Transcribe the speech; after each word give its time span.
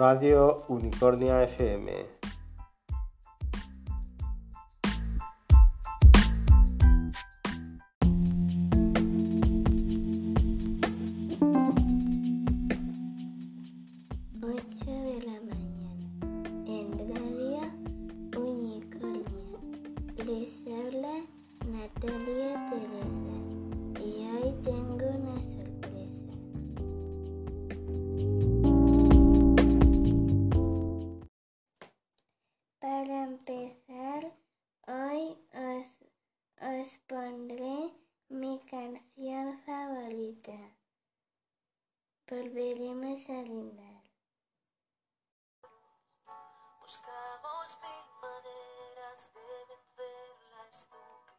Radio 0.00 0.64
Unicornia 0.68 1.46
FM. 1.46 1.90
Ocho 14.40 15.00
os 36.90 36.98
pondré 37.06 37.78
mi 38.28 38.58
canción 38.68 39.46
favorita. 39.64 40.58
Volveremos 42.28 43.20
a 43.30 43.42
brindar. 43.42 44.02
Buscamos 46.80 47.68
mil 47.84 48.06
maneras 48.26 49.20
de 49.34 49.46
vencer 49.70 50.30
la 50.50 50.62
estupidez. 50.68 51.29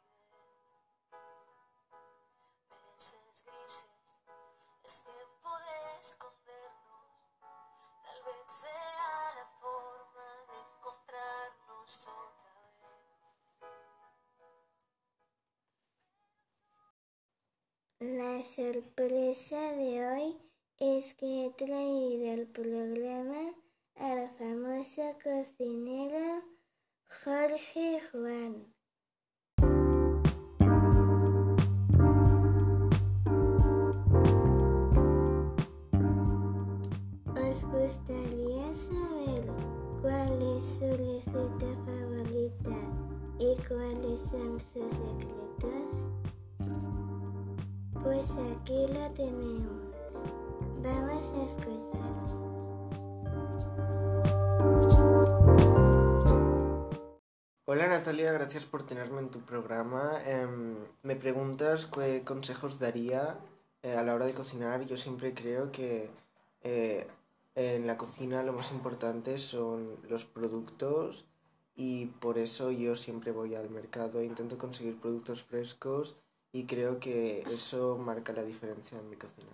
La 18.01 18.41
sorpresa 18.41 19.73
de 19.73 20.03
hoy 20.03 20.35
es 20.79 21.13
que 21.13 21.45
he 21.45 21.49
traído 21.51 22.33
al 22.33 22.47
programa 22.47 23.53
al 23.95 24.27
famoso 24.39 25.03
cocinero 25.23 26.41
Jorge 27.23 28.01
Juan. 28.11 28.73
¿Os 37.37 37.61
gustaría 37.65 38.73
saber 38.73 39.45
cuál 40.01 40.41
es 40.41 40.63
su 40.79 40.87
receta 40.89 41.67
favorita 41.85 42.79
y 43.37 43.55
cuáles 43.67 44.21
son 44.31 44.59
sus 44.59 44.89
secretos? 44.89 46.20
Pues 48.03 48.31
aquí 48.31 48.87
lo 48.87 49.11
tenemos. 49.11 49.93
Vamos 50.81 51.23
a 51.37 51.43
escucharlo. 51.45 52.41
Hola 57.65 57.87
Natalia, 57.87 58.31
gracias 58.31 58.65
por 58.65 58.83
tenerme 58.83 59.19
en 59.19 59.29
tu 59.29 59.41
programa. 59.41 60.19
Em, 60.25 60.77
me 61.03 61.15
preguntas 61.15 61.85
qué 61.85 62.23
consejos 62.23 62.79
daría 62.79 63.37
eh, 63.83 63.95
a 63.95 64.01
la 64.01 64.15
hora 64.15 64.25
de 64.25 64.33
cocinar. 64.33 64.83
Yo 64.87 64.97
siempre 64.97 65.35
creo 65.35 65.71
que 65.71 66.09
eh, 66.63 67.07
en 67.53 67.85
la 67.85 67.97
cocina 67.97 68.41
lo 68.41 68.53
más 68.53 68.71
importante 68.71 69.37
son 69.37 69.97
los 70.09 70.25
productos 70.25 71.25
y 71.75 72.07
por 72.07 72.39
eso 72.39 72.71
yo 72.71 72.95
siempre 72.95 73.31
voy 73.31 73.53
al 73.53 73.69
mercado 73.69 74.21
e 74.21 74.25
intento 74.25 74.57
conseguir 74.57 74.99
productos 74.99 75.43
frescos 75.43 76.15
y 76.53 76.65
creo 76.65 76.99
que 76.99 77.41
eso 77.51 77.97
marca 77.97 78.33
la 78.33 78.43
diferencia 78.43 78.99
en 78.99 79.09
mi 79.09 79.15
cocina. 79.17 79.51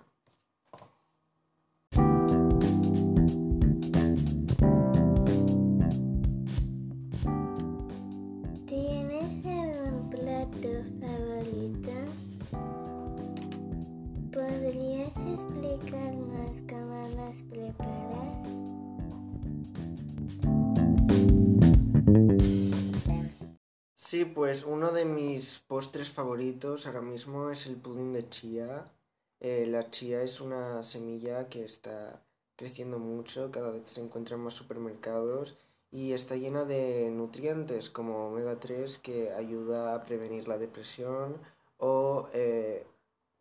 Sí, 24.17 24.25
pues 24.25 24.63
uno 24.63 24.93
de 24.93 25.05
mis 25.05 25.59
postres 25.59 26.09
favoritos 26.09 26.87
ahora 26.87 27.01
mismo 27.01 27.51
es 27.51 27.67
el 27.67 27.75
pudín 27.75 28.13
de 28.13 28.27
chía. 28.27 28.91
Eh, 29.39 29.67
la 29.67 29.91
chía 29.91 30.23
es 30.23 30.41
una 30.41 30.81
semilla 30.83 31.49
que 31.49 31.63
está 31.63 32.23
creciendo 32.55 32.97
mucho, 32.97 33.51
cada 33.51 33.69
vez 33.69 33.87
se 33.89 34.01
encuentra 34.01 34.35
en 34.35 34.41
más 34.41 34.55
supermercados 34.55 35.55
y 35.91 36.13
está 36.13 36.35
llena 36.35 36.65
de 36.65 37.11
nutrientes 37.11 37.91
como 37.91 38.29
omega 38.29 38.59
3 38.59 38.97
que 38.97 39.33
ayuda 39.33 39.93
a 39.93 40.03
prevenir 40.03 40.47
la 40.47 40.57
depresión 40.57 41.37
o 41.77 42.27
eh, 42.33 42.87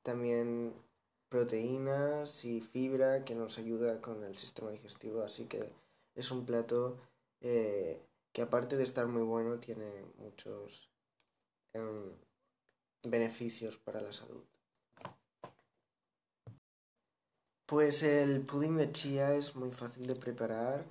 también 0.02 0.74
proteínas 1.30 2.44
y 2.44 2.60
fibra 2.60 3.24
que 3.24 3.34
nos 3.34 3.56
ayuda 3.56 4.02
con 4.02 4.24
el 4.24 4.36
sistema 4.36 4.72
digestivo. 4.72 5.22
Así 5.22 5.46
que 5.46 5.72
es 6.14 6.30
un 6.30 6.44
plato 6.44 6.98
eh, 7.40 7.98
que 8.36 8.42
aparte 8.42 8.76
de 8.76 8.84
estar 8.84 9.06
muy 9.06 9.22
bueno 9.22 9.58
tiene 9.58 10.04
muchos 10.18 10.90
em, 11.72 12.12
beneficios 13.02 13.78
para 13.78 14.02
la 14.02 14.12
salud. 14.12 14.44
Pues 17.64 18.02
el 18.02 18.44
pudín 18.44 18.76
de 18.76 18.92
chía 18.92 19.34
es 19.34 19.56
muy 19.56 19.70
fácil 19.70 20.06
de 20.06 20.16
preparar. 20.16 20.84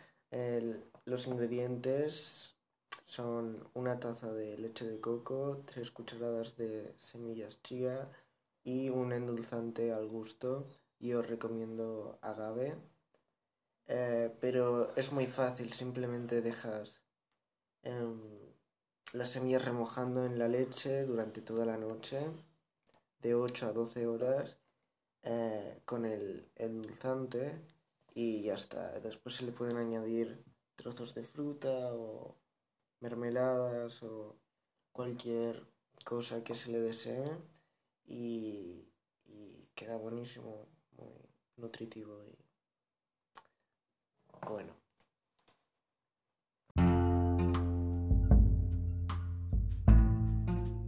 Los 1.06 1.28
ingredientes 1.28 2.56
son 3.06 3.70
una 3.76 4.00
taza 4.00 4.34
de 4.34 4.58
leche 4.58 4.86
de 4.86 5.00
coco, 5.00 5.62
tres 5.68 5.92
cucharadas 5.92 6.58
de 6.58 6.96
semillas 6.98 7.62
chía 7.62 8.10
y 8.64 8.90
un 8.90 9.14
endulzante 9.14 9.94
al 9.94 10.08
gusto. 10.08 10.68
Yo 11.00 11.22
recomiendo 11.22 12.18
agave. 12.24 12.76
Eh, 13.86 14.36
pero 14.42 14.96
es 14.96 15.12
muy 15.12 15.28
fácil, 15.28 15.74
simplemente 15.74 16.42
dejas 16.42 17.05
em, 17.86 18.20
las 19.14 19.30
semillas 19.32 19.64
remojando 19.64 20.26
en 20.26 20.38
la 20.38 20.48
leche 20.50 21.06
durante 21.06 21.42
toda 21.42 21.66
la 21.66 21.78
noche, 21.78 22.20
de 23.22 23.36
8 23.36 23.68
a 23.68 23.72
12 23.72 24.08
horas, 24.08 24.58
eh, 25.24 25.82
con 25.86 26.06
el 26.06 26.50
endulzante 26.56 27.62
y 28.14 28.44
ya 28.44 28.56
está. 28.56 29.00
Después 29.00 29.36
se 29.36 29.46
le 29.46 29.52
pueden 29.54 29.78
añadir 29.78 30.44
trozos 30.76 31.16
de 31.16 31.24
fruta 31.24 31.94
o 31.94 32.36
mermeladas 33.00 34.04
o 34.04 34.36
cualquier 34.92 35.66
cosa 36.04 36.44
que 36.44 36.56
se 36.56 36.72
le 36.72 36.82
desee 36.82 37.32
y 38.08 38.86
queda 39.76 39.98
buenísimo, 39.98 40.68
muy 40.98 41.14
nutritivo 41.58 42.24
y 42.24 42.38
bueno. 44.48 44.85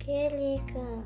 ¡Qué 0.08 0.30
rico! 0.30 1.04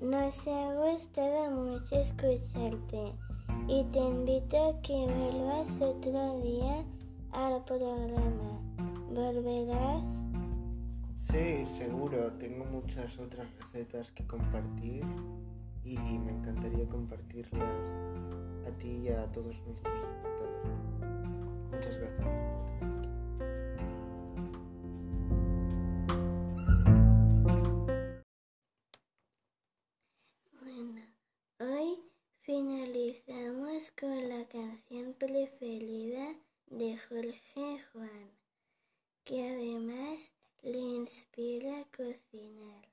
Nos 0.00 0.46
ha 0.46 0.74
gustado 0.74 1.50
mucho 1.50 1.96
escucharte 1.96 3.14
y 3.66 3.82
te 3.90 3.98
invito 3.98 4.68
a 4.68 4.80
que 4.80 4.94
vuelvas 4.94 5.72
otro 5.80 6.40
día 6.40 6.84
al 7.32 7.64
programa. 7.64 8.60
¿Volverás? 9.10 10.06
Sí, 11.16 11.64
seguro, 11.64 12.30
tengo 12.34 12.64
muchas 12.66 13.18
otras 13.18 13.48
recetas 13.58 14.12
que 14.12 14.24
compartir 14.24 15.02
y 15.84 15.96
me 15.96 16.30
encantaría 16.30 16.88
compartirlas 16.88 17.76
a 18.68 18.78
ti 18.78 19.00
y 19.02 19.08
a 19.08 19.26
todos 19.32 19.56
nuestros 19.66 19.96
espectadores. 19.96 21.72
Muchas 21.72 21.96
gracias 21.98 23.17
hoy 31.58 31.98
finalizamos 32.42 33.90
con 33.98 34.28
la 34.28 34.46
canción 34.46 35.12
preferida 35.14 36.36
de 36.66 36.96
Jorge 36.96 37.84
Juan, 37.92 38.30
que 39.24 39.48
además 39.48 40.32
le 40.62 40.78
inspira 40.78 41.80
a 41.80 41.84
cocinar 41.86 42.88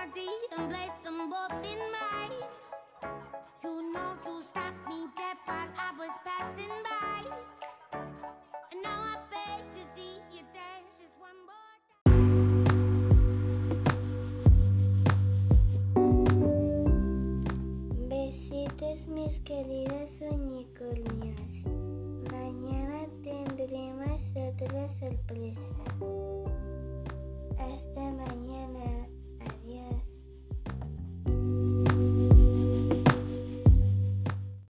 my 0.00 0.06
dear, 0.14 0.40
and 0.56 0.70
place 0.70 0.98
them 1.04 1.28
both 1.28 1.64
in 1.64 1.80
mine. 1.92 2.32
You 3.62 3.92
know 3.92 4.10
you 4.24 4.42
stopped 4.50 4.88
me 4.88 5.00
dead 5.16 5.36
while 5.44 5.68
I 5.76 5.92
was 5.98 6.14
passing 6.24 6.74
by. 6.88 7.22
And 8.72 8.82
now 8.82 9.00
I 9.12 9.16
beg 9.32 9.60
to 9.76 9.82
see 9.94 10.14
you 10.32 10.42
dance 10.56 10.92
just 11.00 11.16
one 11.28 11.40
more 11.50 11.76
time. 12.04 12.30
Besitos 18.08 19.00
mis 19.08 19.40
queridos 19.40 20.20
unicornios. 20.22 21.54
Mañana 22.32 23.00
tendremos 23.22 24.22
otra 24.34 24.88
sorpresa. 24.98 25.90
yes 29.70 30.09